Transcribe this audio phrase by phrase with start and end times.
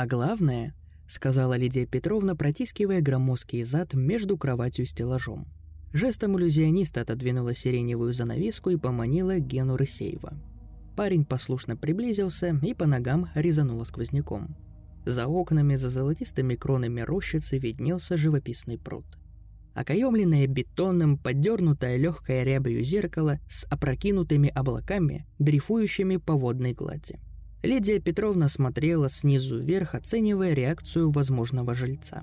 [0.00, 0.76] А главное,
[1.08, 5.48] сказала Лидия Петровна, протискивая громоздкий зад между кроватью и стеллажом.
[5.92, 10.34] Жестом иллюзиониста отодвинула сиреневую занавеску и поманила Гену Рысеева.
[10.94, 14.54] Парень послушно приблизился и по ногам резануло сквозняком.
[15.04, 19.04] За окнами, за золотистыми кронами рощицы виднелся живописный пруд.
[19.74, 27.18] Окаемленное бетоном, поддернутое легкой рябью зеркало с опрокинутыми облаками, дрейфующими по водной глади.
[27.62, 32.22] Лидия Петровна смотрела снизу вверх, оценивая реакцию возможного жильца.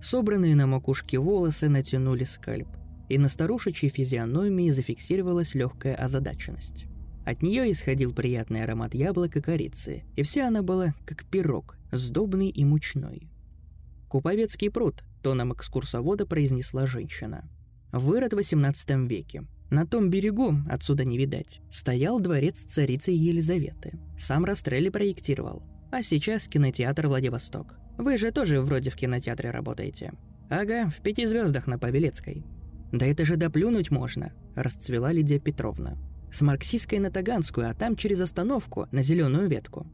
[0.00, 2.66] Собранные на макушке волосы натянули скальп,
[3.08, 6.86] и на старушечьей физиономии зафиксировалась легкая озадаченность.
[7.24, 12.48] От нее исходил приятный аромат яблок и корицы, и вся она была как пирог, сдобный
[12.48, 13.30] и мучной.
[14.08, 17.48] «Куповецкий пруд»,— тоном экскурсовода произнесла женщина.
[17.92, 19.44] «Вырод в XVIII веке.
[19.72, 23.98] На том берегу, отсюда не видать, стоял дворец царицы Елизаветы.
[24.18, 25.62] Сам Растрелли проектировал.
[25.90, 27.76] А сейчас кинотеатр «Владивосток».
[27.96, 30.12] Вы же тоже вроде в кинотеатре работаете.
[30.50, 32.44] Ага, в пяти звездах на Павелецкой.
[32.92, 35.96] Да это же доплюнуть можно, расцвела Лидия Петровна.
[36.30, 39.86] С марксистской на Таганскую, а там через остановку на зеленую ветку.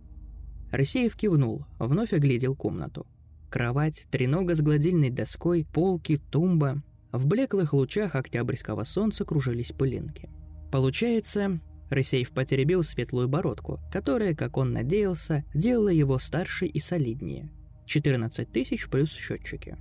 [0.72, 3.06] Рысеев кивнул, вновь оглядел комнату.
[3.48, 6.82] Кровать, тренога с гладильной доской, полки, тумба.
[7.12, 10.30] В блеклых лучах октябрьского солнца кружились пылинки.
[10.70, 17.50] Получается, Рысеев потеребил светлую бородку, которая, как он надеялся, делала его старше и солиднее.
[17.86, 19.78] 14 тысяч плюс счетчики.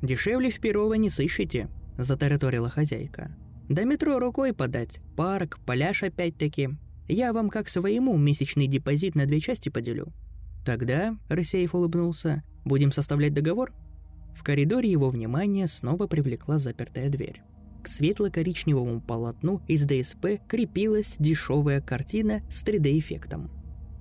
[0.00, 1.68] «Дешевле в Перово не сыщите»,–
[1.98, 3.36] затараторила хозяйка.
[3.68, 6.70] «До метро рукой подать, парк, пляж опять-таки.
[7.08, 10.12] Я вам как своему месячный депозит на две части поделю».
[10.64, 13.74] «Тогда»,– Рысеев улыбнулся,– «будем составлять договор?»
[14.38, 17.42] В коридоре его внимание снова привлекла запертая дверь.
[17.82, 23.50] К светло-коричневому полотну из ДСП крепилась дешевая картина с 3D-эффектом.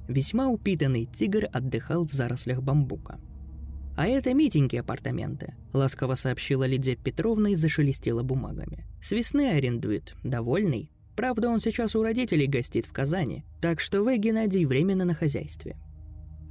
[0.07, 3.19] Весьма упитанный тигр отдыхал в зарослях бамбука.
[3.97, 8.85] «А это Митеньки апартаменты»,— ласково сообщила Лидия Петровна и зашелестела бумагами.
[9.01, 10.91] «С весны арендует, довольный.
[11.15, 15.77] Правда, он сейчас у родителей гостит в Казани, так что вы, Геннадий, временно на хозяйстве.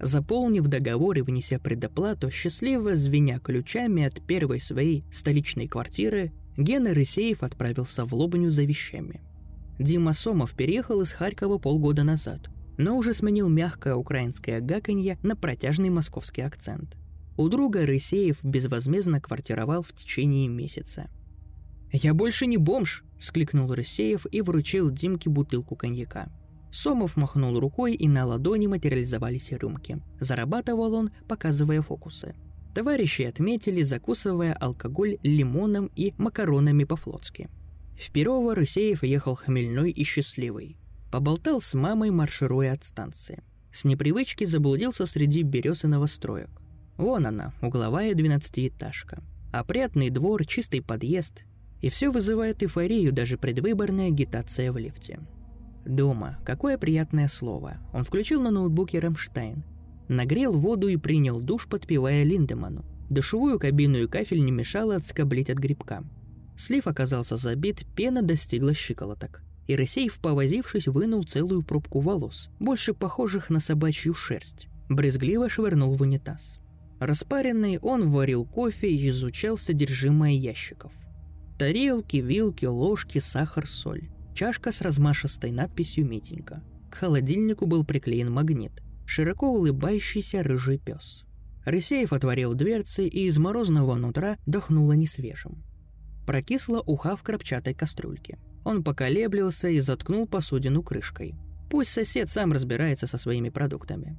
[0.00, 7.42] Заполнив договор и внеся предоплату, счастливо звеня ключами от первой своей столичной квартиры, Гена Рысеев
[7.42, 9.22] отправился в Лобню за вещами.
[9.78, 15.90] Дима Сомов переехал из Харькова полгода назад, но уже сменил мягкое украинское гаканье на протяжный
[15.90, 16.96] московский акцент.
[17.38, 21.08] У друга Рысеев безвозмездно квартировал в течение месяца.
[21.92, 26.28] «Я больше не бомж!»– вскликнул Рысеев и вручил Димке бутылку коньяка–
[26.76, 29.98] Сомов махнул рукой, и на ладони материализовались рюмки.
[30.20, 32.34] Зарабатывал он, показывая фокусы.
[32.74, 37.48] Товарищи отметили, закусывая алкоголь лимоном и макаронами по-флотски.
[37.98, 40.76] В Перово Рысеев ехал хмельной и счастливый.
[41.10, 43.42] Поболтал с мамой, маршируя от станции.
[43.72, 46.50] С непривычки заблудился среди берез и новостроек.
[46.98, 49.22] Вон она, угловая двенадцатиэтажка.
[49.50, 51.44] Опрятный двор, чистый подъезд.
[51.80, 55.20] И все вызывает эйфорию, даже предвыборная агитация в лифте.
[55.86, 56.38] Дома.
[56.44, 57.78] Какое приятное слово.
[57.92, 59.62] Он включил на ноутбуке Рамштайн.
[60.08, 62.84] Нагрел воду и принял душ, подпевая Линдеману.
[63.08, 66.04] Душевую кабину и кафель не мешало отскоблить от грибка.
[66.56, 69.42] Слив оказался забит, пена достигла щиколоток.
[69.68, 74.68] И Рысеев, повозившись, вынул целую пробку волос, больше похожих на собачью шерсть.
[74.88, 76.58] Брезгливо швырнул в унитаз.
[76.98, 80.92] Распаренный он варил кофе и изучал содержимое ящиков.
[81.58, 86.62] Тарелки, вилки, ложки, сахар, соль чашка с размашистой надписью «Митенька».
[86.90, 91.24] К холодильнику был приклеен магнит, широко улыбающийся рыжий пес.
[91.64, 95.64] Рысеев отворил дверцы и из морозного нутра дохнуло несвежим.
[96.26, 98.38] Прокисла уха в крапчатой кастрюльке.
[98.62, 101.34] Он поколеблился и заткнул посудину крышкой.
[101.70, 104.18] Пусть сосед сам разбирается со своими продуктами.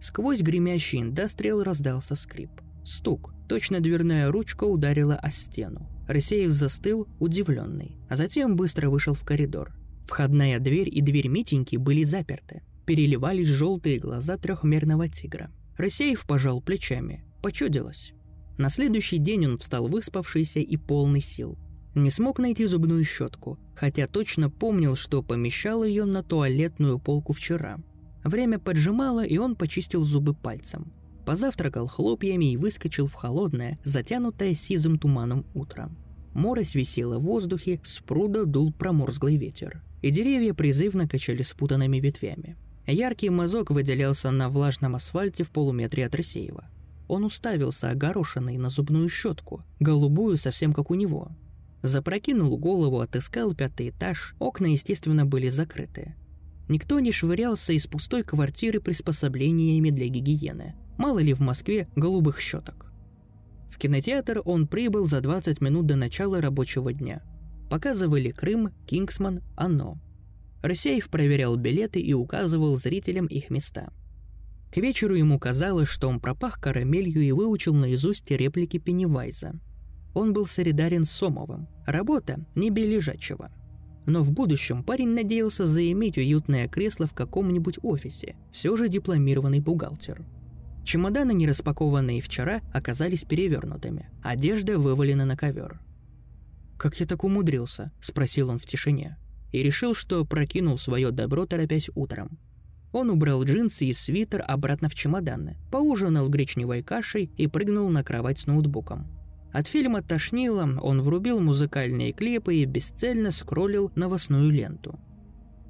[0.00, 2.50] Сквозь гремящий индастриал раздался скрип.
[2.84, 3.32] Стук.
[3.48, 5.93] Точно дверная ручка ударила о стену.
[6.06, 9.72] Рысеев застыл, удивленный, а затем быстро вышел в коридор.
[10.06, 12.62] Входная дверь и дверь Митеньки были заперты.
[12.84, 15.50] Переливались желтые глаза трехмерного тигра.
[15.78, 17.24] Рысеев пожал плечами.
[17.42, 18.12] Почудилось.
[18.58, 21.58] На следующий день он встал выспавшийся и полный сил.
[21.94, 27.78] Не смог найти зубную щетку, хотя точно помнил, что помещал ее на туалетную полку вчера.
[28.22, 30.92] Время поджимало, и он почистил зубы пальцем
[31.24, 35.90] позавтракал хлопьями и выскочил в холодное, затянутое сизым туманом утро.
[36.34, 42.56] Морось висела в воздухе, с пруда дул проморзглый ветер, и деревья призывно качали спутанными ветвями.
[42.86, 46.64] Яркий мазок выделялся на влажном асфальте в полуметре от Рысеева.
[47.08, 51.28] Он уставился огорошенный на зубную щетку, голубую совсем как у него.
[51.82, 56.14] Запрокинул голову, отыскал пятый этаж, окна, естественно, были закрыты.
[56.68, 60.74] Никто не швырялся из пустой квартиры приспособлениями для гигиены.
[60.96, 62.92] Мало ли в Москве голубых щеток.
[63.70, 67.22] В кинотеатр он прибыл за 20 минут до начала рабочего дня.
[67.70, 69.98] Показывали Крым, Кингсман, Оно.
[70.62, 73.92] Рысяев проверял билеты и указывал зрителям их места.
[74.72, 79.52] К вечеру ему казалось, что он пропах карамелью и выучил наизусть реплики Пеннивайза.
[80.14, 81.68] Он был солидарен с Сомовым.
[81.86, 83.50] Работа не бей лежачего–
[84.06, 90.22] но в будущем парень надеялся заиметь уютное кресло в каком-нибудь офисе, все же дипломированный бухгалтер.
[90.84, 94.10] Чемоданы, не распакованные вчера, оказались перевернутыми.
[94.22, 95.80] Одежда вывалена на ковер.
[96.76, 99.16] «Как я так умудрился?»– спросил он в тишине.
[99.52, 102.38] И решил, что прокинул свое добро, торопясь утром.
[102.92, 108.40] Он убрал джинсы и свитер обратно в чемоданы, поужинал гречневой кашей и прыгнул на кровать
[108.40, 109.06] с ноутбуком.
[109.52, 114.98] От фильма тошнило, он врубил музыкальные клипы и бесцельно скроллил новостную ленту.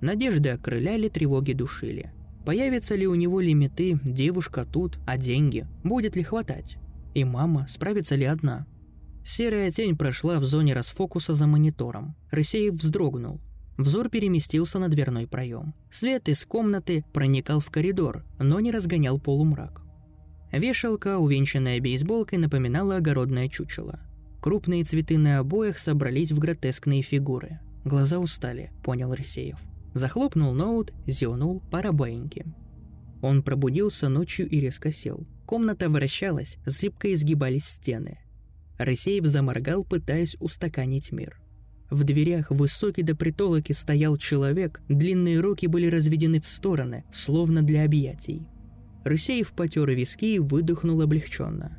[0.00, 2.12] Надежды окрыляли, тревоги душили.
[2.44, 6.76] Появятся ли у него лимиты, девушка тут, а деньги, будет ли хватать?
[7.14, 8.66] И мама справится ли одна?
[9.24, 12.14] Серая тень прошла в зоне расфокуса за монитором.
[12.30, 13.40] Рысеев вздрогнул.
[13.78, 15.74] Взор переместился на дверной проем.
[15.90, 19.80] Свет из комнаты проникал в коридор, но не разгонял полумрак.
[20.52, 23.98] Вешалка, увенчанная бейсболкой, напоминала огородное чучело.
[24.40, 27.58] Крупные цветы на обоях собрались в гротескные фигуры.
[27.84, 29.58] Глаза устали, понял Рысеев.
[29.94, 32.44] Захлопнул ноут, зевнул, пара баиньки.
[33.22, 35.26] Он пробудился ночью и резко сел.
[35.46, 38.18] Комната вращалась, зыбко изгибались стены.
[38.76, 41.40] Рысеев заморгал, пытаясь устаканить мир.
[41.90, 47.84] В дверях высокий до притолоки стоял человек, длинные руки были разведены в стороны, словно для
[47.84, 48.48] объятий.
[49.04, 51.78] Рысеев потер виски и выдохнул облегченно.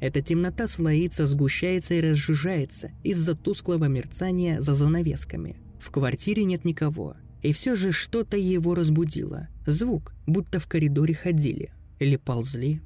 [0.00, 5.56] Эта темнота слоится, сгущается и разжижается из-за тусклого мерцания за занавесками.
[5.80, 7.16] В квартире нет никого.
[7.44, 9.48] И все же что-то его разбудило.
[9.66, 11.72] Звук, будто в коридоре ходили.
[11.98, 12.80] Или ползли.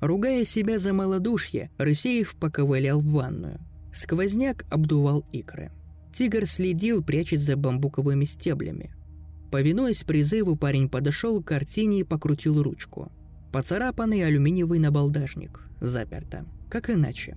[0.00, 3.58] Ругая себя за малодушье, Рысеев поковылял в ванную.
[3.92, 5.72] Сквозняк обдувал икры.
[6.12, 8.94] Тигр следил, прячась за бамбуковыми стеблями.
[9.50, 13.10] Повинуясь призыву, парень подошел к картине и покрутил ручку.
[13.52, 15.60] Поцарапанный алюминиевый набалдажник.
[15.80, 16.46] Заперто.
[16.70, 17.36] Как иначе?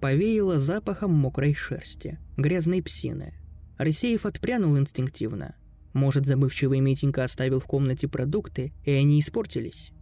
[0.00, 3.34] Повеяло запахом мокрой шерсти, грязной псины.
[3.78, 5.56] Арсеев отпрянул инстинктивно.
[5.92, 9.92] Может, забывчивый Митенька оставил в комнате продукты, и они испортились?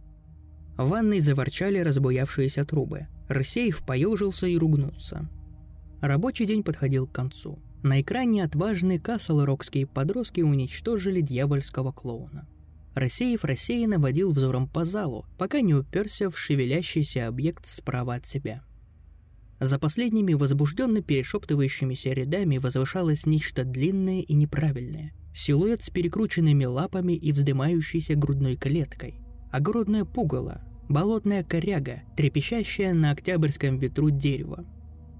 [0.77, 3.07] В ванной заворчали разбуявшиеся трубы.
[3.27, 5.29] Рысеев поежился и ругнулся.
[6.01, 7.59] Рабочий день подходил к концу.
[7.83, 12.47] На экране отважные кассел-рокские подростки уничтожили дьявольского клоуна.
[12.93, 18.63] Рассеев рассеянно водил взором по залу, пока не уперся в шевелящийся объект справа от себя.
[19.59, 25.13] За последними возбужденно перешептывающимися рядами возвышалось нечто длинное и неправильное.
[25.33, 29.15] Силуэт с перекрученными лапами и вздымающейся грудной клеткой.
[29.51, 34.65] Огородное пугало, болотная коряга, трепещащая на октябрьском ветру дерево.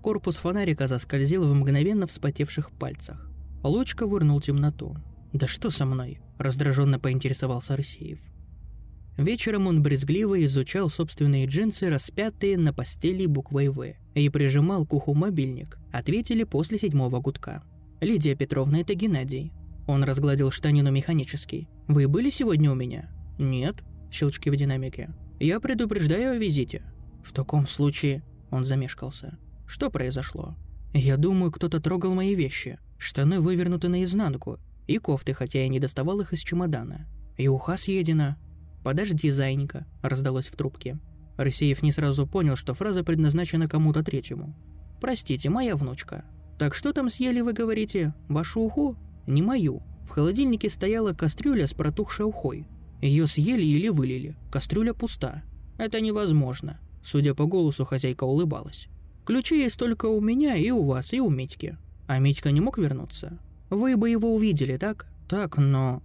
[0.01, 3.29] Корпус фонарика заскользил в мгновенно вспотевших пальцах.
[3.63, 4.97] Луч ковырнул темноту.
[5.33, 8.19] «Да что со мной?»– раздраженно поинтересовался Арсеев.
[9.17, 15.13] Вечером он брезгливо изучал собственные джинсы, распятые на постели буквой «В», и прижимал к уху
[15.13, 15.77] мобильник.
[15.91, 17.63] Ответили после седьмого гудка.
[17.99, 19.53] «Лидия Петровна, это Геннадий».
[19.91, 21.67] Он разгладил штанину механически.
[21.89, 25.09] «Вы были сегодня у меня?» «Нет»,– щелчки в динамике.
[25.37, 26.81] «Я предупреждаю о визите».
[27.25, 29.37] «В таком случае...»– он замешкался.
[29.67, 30.55] «Что произошло?»
[30.93, 32.79] «Я думаю, кто-то трогал мои вещи.
[32.97, 37.05] Штаны вывернуты наизнанку, и кофты, хотя я не доставал их из чемодана.
[37.35, 38.37] И уха съедена.
[38.85, 40.99] «Подожди, зайника»,— раздалось в трубке.
[41.35, 44.55] Рысеев не сразу понял, что фраза предназначена кому-то третьему.
[45.01, 46.23] «Простите, моя внучка».
[46.57, 48.13] «Так что там съели, вы говорите?
[48.29, 48.95] Вашу уху?»
[49.27, 49.81] «Не мою.
[50.05, 52.67] В холодильнике стояла кастрюля с протухшей ухой.
[53.01, 54.35] Ее съели или вылили.
[54.51, 55.43] Кастрюля пуста.
[55.77, 56.79] Это невозможно».
[57.03, 58.87] Судя по голосу, хозяйка улыбалась.
[59.25, 61.77] «Ключи есть только у меня и у вас, и у Митьки.
[62.07, 63.39] А Митька не мог вернуться?
[63.69, 65.07] Вы бы его увидели, так?
[65.29, 66.03] Так, но...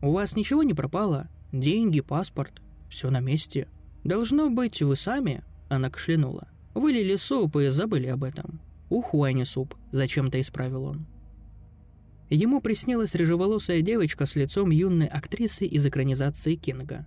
[0.00, 1.28] У вас ничего не пропало?
[1.52, 3.68] Деньги, паспорт, все на месте.
[4.02, 6.48] Должно быть, вы сами, она кашлянула.
[6.74, 8.60] Вылили суп и забыли об этом.
[8.88, 11.06] Уху, а не суп, зачем-то исправил он.
[12.34, 17.06] Ему приснилась рыжеволосая девочка с лицом юной актрисы из экранизации Кинга.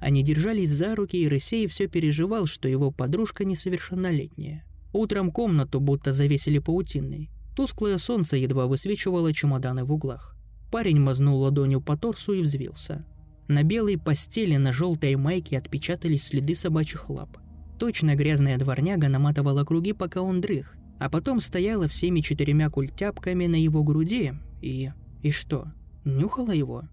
[0.00, 4.64] Они держались за руки, и Рысей все переживал, что его подружка несовершеннолетняя.
[4.92, 7.30] Утром комнату будто завесили паутиной.
[7.54, 10.34] Тусклое солнце едва высвечивало чемоданы в углах.
[10.72, 13.06] Парень мазнул ладонью по торсу и взвился.
[13.46, 17.38] На белой постели на желтой майке отпечатались следы собачьих лап.
[17.78, 23.54] Точно грязная дворняга наматывала круги, пока он дрых, а потом стояла всеми четырьмя культяпками на
[23.54, 24.92] его груди и...
[25.22, 25.72] И что,
[26.04, 26.84] нюхала его?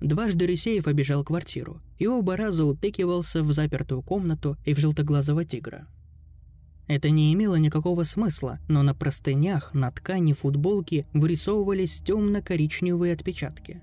[0.00, 5.86] Дважды Рысеев обежал квартиру, и оба раза утыкивался в запертую комнату и в желтоглазого тигра.
[6.88, 13.82] Это не имело никакого смысла, но на простынях, на ткани футболки вырисовывались темно-коричневые отпечатки.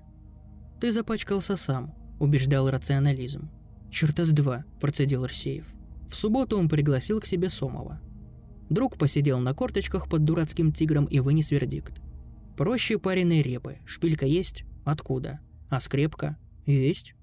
[0.80, 3.50] «Ты запачкался сам»,— убеждал рационализм.
[3.90, 5.66] «Черта с два»,— процедил Арсеев.
[6.08, 8.00] В субботу он пригласил к себе Сомова.
[8.68, 12.00] Друг посидел на корточках под дурацким тигром и вынес вердикт.
[12.56, 13.78] «Проще пареной репы.
[13.86, 14.64] Шпилька есть?
[14.84, 15.40] Откуда?
[15.68, 16.36] А скрепка?
[16.66, 17.14] Есть?»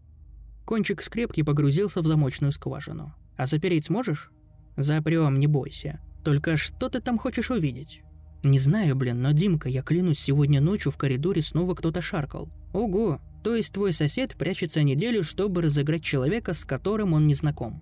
[0.66, 3.14] Кончик скрепки погрузился в замочную скважину.
[3.38, 4.32] «А запереть сможешь?»
[4.76, 6.00] «Запрем, не бойся.
[6.24, 8.02] Только что ты там хочешь увидеть?»
[8.44, 12.50] «Не знаю, блин, но, Димка, я клянусь, сегодня ночью в коридоре снова кто-то шаркал.
[12.74, 17.82] Ого, то есть твой сосед прячется неделю, чтобы разыграть человека, с которым он не знаком?»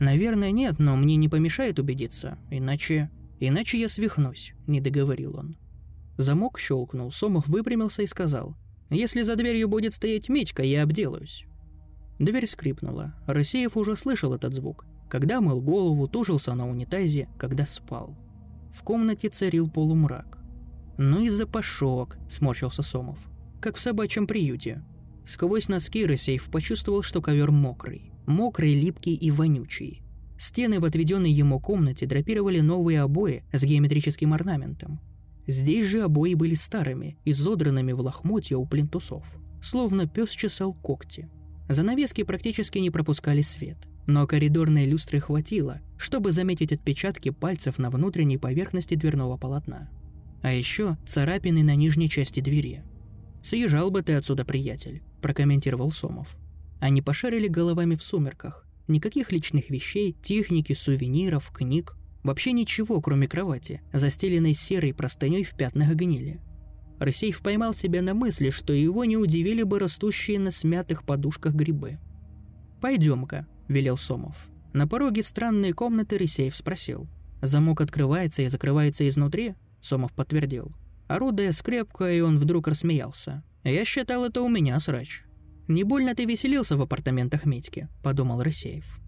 [0.00, 3.10] «Наверное, нет, но мне не помешает убедиться, иначе...
[3.40, 5.56] Иначе я свихнусь»,— не договорил он.
[6.16, 8.56] Замок щелкнул, Сомов выпрямился и сказал,
[8.90, 11.46] «Если за дверью будет стоять Митька, я обделаюсь».
[12.18, 13.14] Дверь скрипнула.
[13.26, 18.16] Рассеев уже слышал этот звук, когда мыл голову, тужился на унитазе, когда спал.
[18.74, 20.38] В комнате царил полумрак.
[20.98, 23.18] «Ну и запашок»,— сморщился Сомов.
[23.60, 24.84] «Как в собачьем приюте».
[25.24, 28.12] Сквозь носки Рассеев почувствовал, что ковер мокрый.
[28.26, 30.02] Мокрый, липкий и вонючий.
[30.38, 35.00] Стены в отведенной ему комнате драпировали новые обои с геометрическим орнаментом.
[35.46, 39.24] Здесь же обои были старыми, изодранными в лохмотья у плинтусов.
[39.62, 41.28] Словно пес чесал когти.
[41.68, 43.78] Занавески практически не пропускали свет.
[44.06, 49.88] Но коридорной люстры хватило, чтобы заметить отпечатки пальцев на внутренней поверхности дверного полотна.
[50.42, 52.82] А еще царапины на нижней части двери.
[53.42, 56.36] «Съезжал бы ты отсюда, приятель»,– прокомментировал Сомов.
[56.80, 58.66] Они пошарили головами в сумерках.
[58.88, 61.96] Никаких личных вещей, техники, сувениров, книг.
[62.22, 66.40] Вообще ничего, кроме кровати, застеленной серой простыней в пятнах гнили.
[66.98, 71.98] Рысеев поймал себя на мысли, что его не удивили бы растущие на смятых подушках грибы.
[72.80, 74.36] «Пойдем-ка»,— велел Сомов.
[74.72, 77.08] На пороге странной комнаты Рысеев спросил.
[77.42, 80.72] «Замок открывается и закрывается изнутри?» Сомов подтвердил.
[81.08, 83.42] Орудая скрепка, и он вдруг рассмеялся.
[83.64, 85.24] «Я считал, это у меня срач.
[85.68, 89.00] «Не больно ты веселился в апартаментах Митьки»,— подумал Рысеев.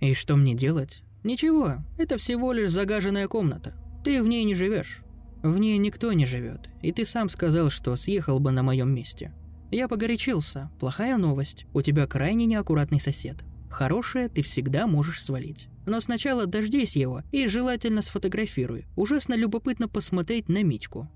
[0.00, 3.74] «И что мне делать?» «Ничего, это всего лишь загаженная комната.
[4.04, 5.00] Ты в ней не живешь.
[5.42, 9.32] В ней никто не живет, и ты сам сказал, что съехал бы на моем месте.
[9.70, 10.70] Я погорячился.
[10.78, 11.66] Плохая новость.
[11.74, 13.38] У тебя крайне неаккуратный сосед.
[13.70, 15.68] Хорошее ты всегда можешь свалить.
[15.84, 18.86] Но сначала дождись его и желательно сфотографируй.
[18.96, 21.10] Ужасно любопытно посмотреть на Митьку.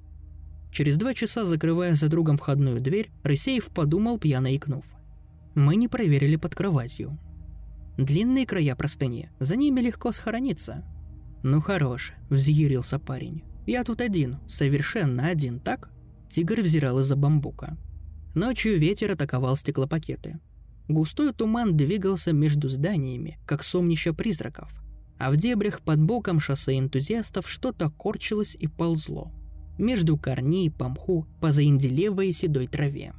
[0.72, 4.84] Через два часа, закрывая за другом входную дверь, Рысеев подумал, пьяно икнув.
[5.54, 7.18] Мы не проверили под кроватью.
[7.98, 10.84] Длинные края простыни, за ними легко схорониться.
[11.42, 13.42] Ну хорош, взъярился парень.
[13.66, 15.90] Я тут один, совершенно один, так?
[16.30, 17.76] Тигр взирал из-за бамбука.
[18.34, 20.38] Ночью ветер атаковал стеклопакеты.
[20.88, 24.72] Густой туман двигался между зданиями, как сомнища призраков.
[25.18, 29.32] А в дебрях под боком шоссе энтузиастов что-то корчилось и ползло
[29.78, 33.14] между корней по мху по заинделевой седой траве.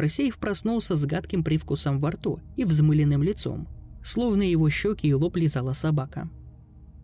[0.00, 3.68] Арсеев проснулся с гадким привкусом во рту и взмыленным лицом,
[4.02, 6.30] словно его щеки и лоб лизала собака.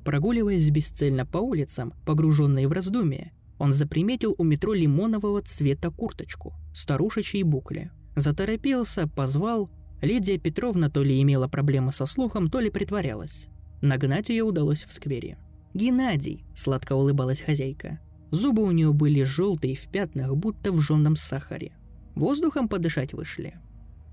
[0.03, 7.43] Прогуливаясь бесцельно по улицам, погруженные в раздумие, он заприметил у метро лимонового цвета курточку, старушечьей
[7.43, 7.91] букли.
[8.17, 9.69] Заторопился, позвал.
[10.01, 13.49] Лидия Петровна то ли имела проблемы со слухом, то ли притворялась.
[13.83, 15.37] Нагнать ее удалось в сквере.
[15.75, 18.01] «Геннадий»,— сладко улыбалась хозяйка.
[18.31, 21.73] Зубы у нее были желтые в пятнах, будто в жженном сахаре.
[22.17, 23.55] Воздухом подышать вышли.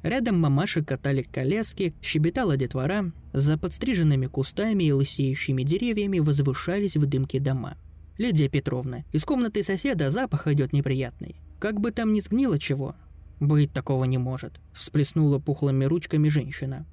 [0.03, 7.39] Рядом мамаши катали коляски, щебетала детвора, за подстриженными кустами и лысеющими деревьями возвышались в дымке
[7.39, 7.77] дома.
[8.17, 11.37] «Лидия Петровна, из комнаты соседа запах идет неприятный.
[11.59, 12.95] Как бы там ни сгнило чего».
[13.39, 16.85] «Быть такого не может»,– всплеснула пухлыми ручками женщина.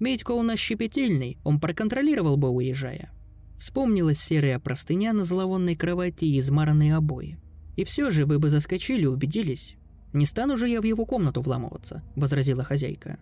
[0.00, 3.12] «Медька у нас щепетильный, он проконтролировал бы, уезжая.
[3.56, 7.38] Вспомнилась серая простыня на зловонной кровати и измаранные обои.
[7.76, 9.75] И все же вы бы заскочили, убедились.
[10.16, 13.18] «Не стану же я в его комнату вламываться»,— возразила хозяйка.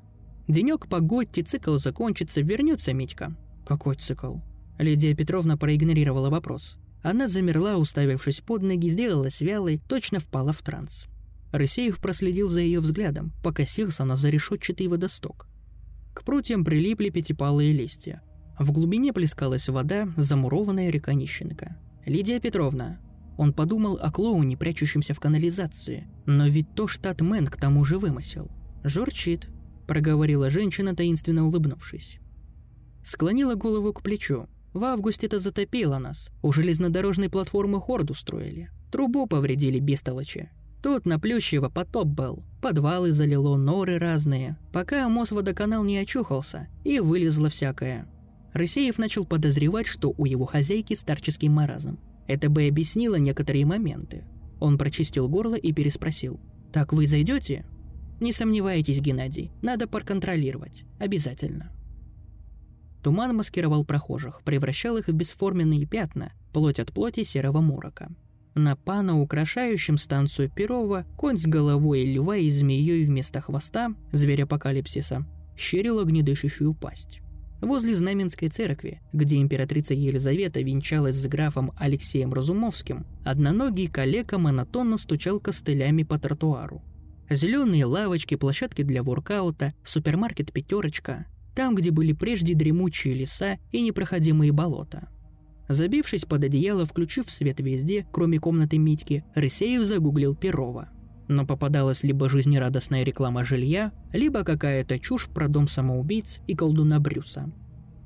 [0.46, 3.34] «Денек погодьте, цикл закончится, вернется Митька».
[3.66, 4.36] «Какой цикл?»
[4.78, 6.78] Лидия Петровна проигнорировала вопрос.
[7.02, 11.06] Она замерла, уставившись под ноги, сделалась вялой, точно впала в транс.
[11.50, 15.48] Рысеев проследил за ее взглядом, покосился на зарешетчатый водосток.
[16.14, 18.22] К прутьям прилипли пятипалые листья.
[18.56, 21.12] В глубине плескалась вода, замурованная река.
[22.06, 23.00] «Лидия Петровна».
[23.36, 26.06] Он подумал о клоуне, прячущемся в канализации.
[26.26, 28.50] Но ведь то штатмен к тому же вымысел.
[28.84, 29.48] «Журчит»,—
[29.86, 32.18] проговорила женщина, таинственно улыбнувшись.
[33.02, 34.46] Склонила голову к плечу.
[34.72, 36.30] В августе-то затопило нас.
[36.42, 38.70] У железнодорожной платформы хорду строили.
[38.90, 40.50] Трубу повредили бестолочи.
[40.82, 47.48] Тут на Плющево потоп был, подвалы залило, норы разные, пока Мосводоканал не очухался, и вылезло
[47.48, 48.06] всякое.
[48.52, 51.98] Рысеев начал подозревать, что у его хозяйки старческий маразм.
[52.26, 54.24] Это бы объяснило некоторые моменты.
[54.60, 56.40] Он прочистил горло и переспросил.
[56.72, 57.66] «Так вы зайдете?»
[58.20, 60.84] «Не сомневайтесь, Геннадий, надо проконтролировать.
[60.98, 61.72] Обязательно».
[63.02, 68.08] Туман маскировал прохожих, превращал их в бесформенные пятна, плоть от плоти серого морока.
[68.54, 75.26] На пана, украшающем станцию Перова, конь с головой льва и змеей вместо хвоста, зверь апокалипсиса,
[75.56, 77.20] щерил огнедышащую пасть.
[77.60, 85.40] Возле Знаменской церкви, где императрица Елизавета венчалась с графом Алексеем Разумовским, одноногий калека монотонно стучал
[85.40, 86.82] костылями по тротуару.
[87.30, 94.52] Зеленые лавочки, площадки для воркаута, супермаркет «Пятерочка», там, где были прежде дремучие леса и непроходимые
[94.52, 95.08] болота.
[95.68, 100.90] Забившись под одеяло, включив свет везде, кроме комнаты Митьки, Рысеев загуглил Перова.
[101.28, 107.50] Но попадалась либо жизнерадостная реклама жилья, либо какая-то чушь про дом самоубийц и колдуна Брюса.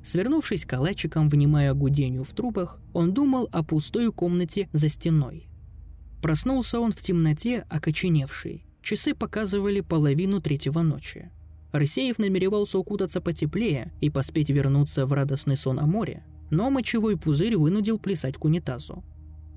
[0.03, 5.47] Свернувшись калачиком, внимая гудению в трубах, он думал о пустой комнате за стеной.
[6.21, 8.65] Проснулся он в темноте, окоченевший.
[8.81, 11.31] Часы показывали половину третьего ночи.
[11.71, 17.57] Арсеев намеревался укутаться потеплее и поспеть вернуться в радостный сон о море, но мочевой пузырь
[17.57, 19.03] вынудил плясать к унитазу.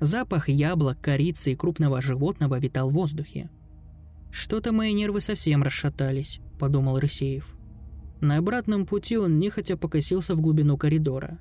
[0.04, 3.50] Запах яблок, корицы и крупного животного витал в воздухе.
[4.30, 7.56] «Что-то мои нервы совсем расшатались»,— подумал Рысеев.
[8.20, 11.38] На обратном пути он нехотя покосился в глубину коридора.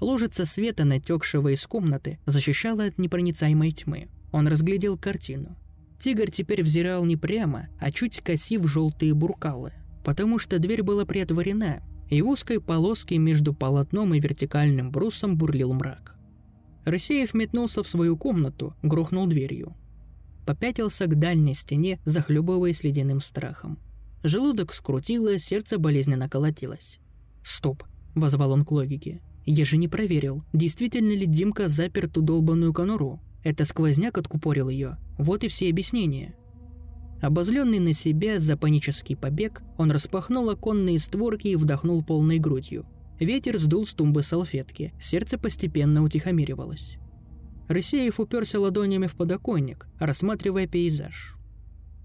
[0.00, 4.08] Лужица света, натекшего из комнаты, защищала от непроницаемой тьмы.
[4.32, 5.56] Он разглядел картину.
[5.98, 9.72] Тигр теперь взирал не прямо, а чуть скосив желтые буркалы—
[10.08, 15.74] потому что дверь была приотворена, и в узкой полоске между полотном и вертикальным брусом бурлил
[15.74, 16.14] мрак.
[16.88, 19.76] Рысеев метнулся в свою комнату, грохнул дверью.
[20.46, 23.78] Попятился к дальней стене, захлебываясь ледяным страхом.
[24.24, 26.98] Желудок скрутило, сердце болезненно колотилось.
[27.42, 29.20] «Стоп!»– возвал он к логике.
[29.44, 33.20] «Я же не проверил, действительно ли Димка запер ту долбанную конуру.
[33.44, 34.96] Это сквозняк откупорил ее.
[35.18, 36.34] Вот и все объяснения».
[37.20, 42.86] Обозленный на себя за панический побег, он распахнул оконные створки и вдохнул полной грудью.
[43.18, 46.96] Ветер сдул с тумбы салфетки, сердце постепенно утихомиривалось.
[47.68, 51.36] Рысеев уперся ладонями в подоконник, рассматривая пейзаж.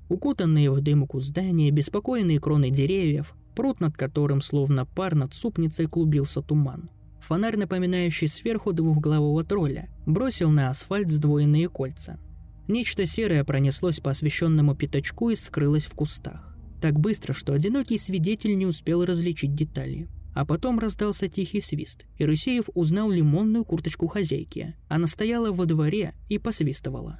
[0.10, 6.41] Укутанные в дымку здания, беспокойные кроны деревьев, пруд над которым словно пар над супницей клубился
[6.41, 6.89] туман.
[7.21, 12.19] Фонарь, напоминающий сверху двухглавого тролля, бросил на асфальт сдвоенные кольца–
[12.67, 16.56] Нечто серое пронеслось по освещенному пятачку и скрылось в кустах.
[16.82, 20.08] Так быстро, что одинокий свидетель не успел различить детали.
[20.34, 24.76] А потом раздался тихий свист, и Рысеев узнал лимонную курточку хозяйки.
[24.88, 27.19] Она стояла во дворе и посвистывала.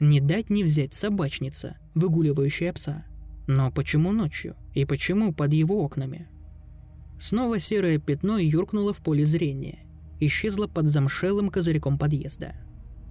[0.00, 3.04] Не дать не взять собачница, выгуливающая пса.
[3.46, 4.56] Но почему ночью?
[4.74, 6.28] И почему под его окнами?
[7.18, 9.80] Снова серое пятно юркнуло в поле зрения.
[10.20, 12.54] Исчезло под замшелым козырьком подъезда.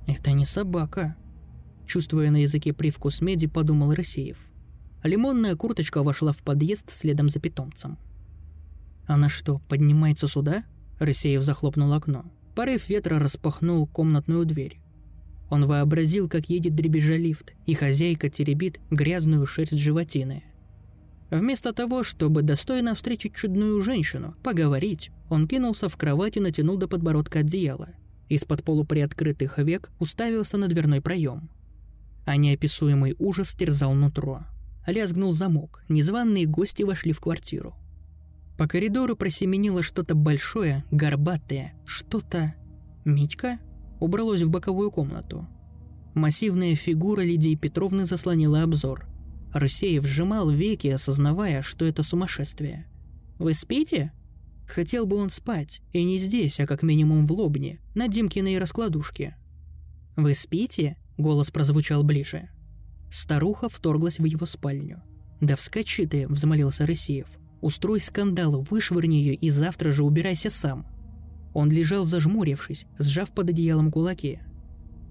[0.07, 1.17] «Это не собака»,—
[1.87, 4.37] чувствуя на языке привкус меди, подумал Росеев.
[5.03, 7.97] Лимонная курточка вошла в подъезд следом за питомцем.
[9.07, 10.63] «Она что, поднимается сюда?»
[10.99, 12.25] Рысеев захлопнул окно.
[12.53, 14.79] Порыв ветра распахнул комнатную дверь.
[15.49, 20.43] Он вообразил, как едет дребезжа лифт, и хозяйка теребит грязную шерсть животины.
[21.31, 26.87] Вместо того, чтобы достойно встретить чудную женщину, поговорить, он кинулся в кровать и натянул до
[26.87, 27.89] подбородка одеяло–
[28.29, 31.49] из-под полуприоткрытых век уставился на дверной проем.
[32.25, 34.41] А неописуемый ужас терзал нутро.
[34.85, 37.75] Лязгнул замок, незваные гости вошли в квартиру.
[38.57, 42.55] По коридору просеменило что-то большое, горбатое, что-то...
[43.05, 43.59] Митька?
[43.99, 45.47] Убралось в боковую комнату.
[46.15, 49.07] Массивная фигура Лидии Петровны заслонила обзор.
[49.53, 52.87] Рысеев сжимал веки, осознавая, что это сумасшествие.
[53.37, 54.11] «Вы спите?»
[54.67, 59.37] Хотел бы он спать, и не здесь, а как минимум в Лобне, на Димкиной раскладушке.
[60.17, 62.49] «Вы спите?»— голос прозвучал ближе.
[63.09, 65.01] Старуха вторглась в его спальню.
[65.39, 67.27] «Да вскочи ты!»— взмолился Рысеев.
[67.61, 70.85] «Устрой скандал, вышвырни ее и завтра же убирайся сам!»
[71.53, 74.39] Он лежал зажмурившись, сжав под одеялом кулаки.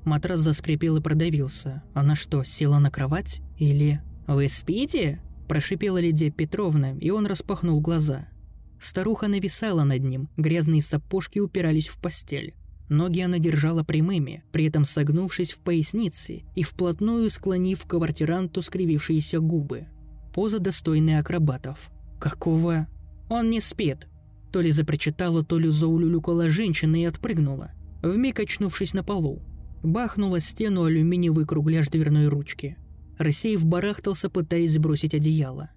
[0.04, 1.82] Матрас заскрипел и продавился.
[1.92, 3.40] Она что, села на кровать?
[3.58, 4.00] Или...
[4.28, 8.28] «Вы спите?»– прошипела Лидия Петровна, и он распахнул глаза–
[8.80, 12.54] Старуха нависала над ним, грязные сапожки упирались в постель.
[12.88, 19.40] Ноги она держала прямыми, при этом согнувшись в пояснице и вплотную склонив к квартиранту скривившиеся
[19.40, 19.86] губы.
[20.32, 21.90] Поза достойная акробатов.
[22.18, 22.86] «Какого?»
[23.28, 24.08] «Он не спит!»
[24.52, 29.42] То ли запрочитала, то ли заулюлюкала женщина и отпрыгнула, вмиг очнувшись на полу.
[29.82, 32.76] Бахнула стену алюминиевый кругляш дверной ручки.
[33.18, 35.70] Рысеев барахтался, пытаясь сбросить одеяло.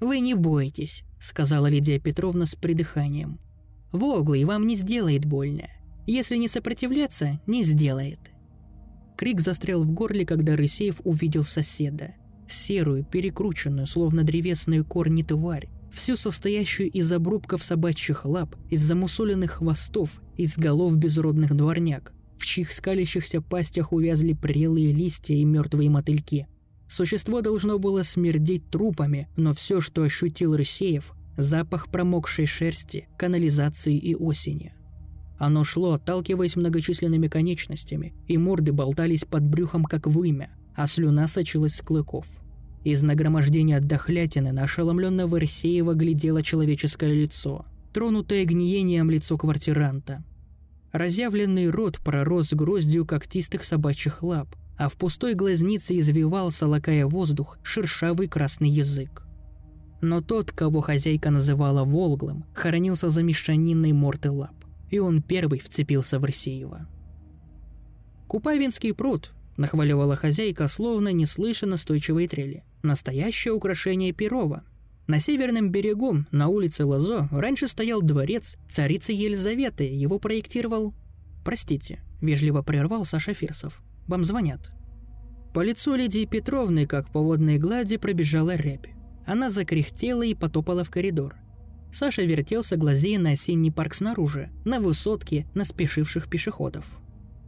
[0.00, 3.38] «Вы не бойтесь»,— сказала Лидия Петровна с придыханием.
[3.92, 5.68] «Воглый вам не сделает больно.
[6.06, 8.18] Если не сопротивляться, не сделает».
[9.16, 12.14] Крик застрял в горле, когда Рысеев увидел соседа.
[12.48, 20.20] Серую, перекрученную, словно древесные корни тварь, всю состоящую из обрубков собачьих лап, из замусоленных хвостов,
[20.36, 26.48] из голов безродных дворняк, в чьих скалящихся пастях увязли прелые листья и мертвые мотыльки.
[26.88, 34.14] Существо должно было смердеть трупами, но все, что ощутил Рысеев, запах промокшей шерсти, канализации и
[34.14, 34.74] осени.
[35.38, 41.76] Оно шло, отталкиваясь многочисленными конечностями, и морды болтались под брюхом, как вымя, а слюна сочилась
[41.76, 42.26] с клыков.
[42.84, 50.24] Из нагромождения дохлятины на ошеломленного Рысеева глядело человеческое лицо, тронутое гниением лицо квартиранта.
[50.90, 58.26] Разъявленный рот пророс гроздью когтистых собачьих лап, а в пустой глазнице извивался, лакая воздух, шершавый
[58.26, 59.22] красный язык.
[60.00, 64.56] Но тот, кого хозяйка называла Волглым, хоронился за мешаниной морты лап,
[64.90, 66.88] и он первый вцепился в Рсеева.
[68.26, 72.64] «Купавинский пруд»,— нахваливала хозяйка, словно не слыша настойчивой трели.
[72.82, 74.64] «Настоящее украшение Перова.
[75.06, 80.94] На северном берегу, на улице Лазо, раньше стоял дворец царицы Елизаветы, его проектировал...
[81.44, 83.82] Простите, вежливо прервал Саша Фирсов.
[84.06, 84.72] Вам звонят.
[85.54, 88.90] По лицу Лидии Петровны, как по водной глади, пробежала рябь.
[89.26, 91.36] Она закряхтела и потопала в коридор.
[91.92, 96.86] Саша вертелся, глазея на осенний парк снаружи, на высотке, на спешивших пешеходов.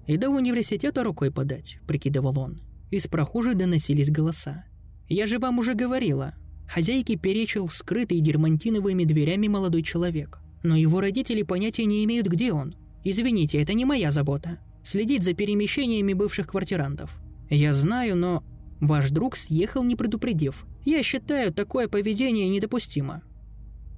[0.06, 2.60] «И до университета рукой подать»,— прикидывал он.
[2.90, 4.66] Из прохожей доносились голоса.
[5.08, 6.34] «Я же вам уже говорила».
[6.68, 10.38] Хозяйке перечил скрытый дермантиновыми дверями молодой человек.
[10.62, 12.74] Но его родители понятия не имеют, где он.
[13.04, 17.18] Извините, это не моя забота следить за перемещениями бывших квартирантов.
[17.50, 18.44] Я знаю, но
[18.80, 20.66] ваш друг съехал, не предупредив.
[20.84, 23.22] Я считаю, такое поведение недопустимо.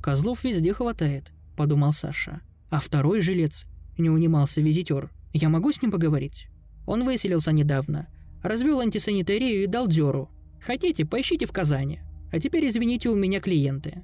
[0.00, 2.40] Козлов везде хватает, подумал Саша.
[2.70, 3.66] А второй жилец,
[3.98, 5.10] не унимался визитер.
[5.32, 6.46] Я могу с ним поговорить?
[6.86, 8.06] Он выселился недавно,
[8.42, 10.30] развел антисанитарию и дал дёру.
[10.66, 12.00] Хотите, поищите в Казани.
[12.32, 14.02] А теперь, извините, у меня клиенты.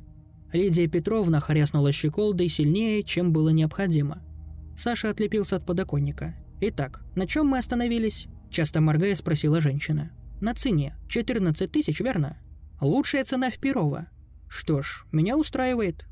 [0.53, 4.23] Лидия Петровна хряснула щеколдой сильнее, чем было необходимо.
[4.77, 6.37] Саша отлепился от подоконника.
[6.61, 10.13] «Итак, на чем мы остановились?»– часто моргая спросила женщина.
[10.41, 10.97] «На цене.
[11.09, 12.39] 14 тысяч, верно?
[12.81, 14.07] Лучшая цена в Перово.
[14.49, 16.07] Что ж, меня устраивает».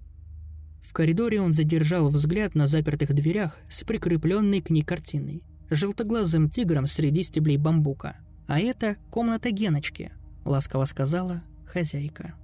[0.82, 5.44] В коридоре он задержал взгляд на запертых дверях с прикрепленной к ней картиной.
[5.70, 8.16] Желтоглазым тигром среди стеблей бамбука.
[8.48, 10.10] «А это комната Геночки»,–
[10.44, 12.34] ласково сказала хозяйка.